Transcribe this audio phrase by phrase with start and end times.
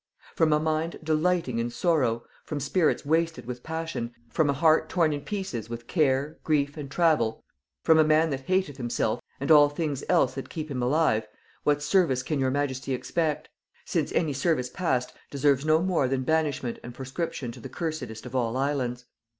[0.35, 5.13] "From a mind delighting in sorrow, from spirits wasted with passion, from a heart torn
[5.13, 7.43] in pieces with care grief and travel,
[7.83, 11.27] from a man that hateth himself and all things else that keep him alive,
[11.61, 13.47] what service can your majesty expect;
[13.85, 18.35] since any service past deserves no more than banishment and proscription to the cursedest of
[18.35, 19.05] all islands?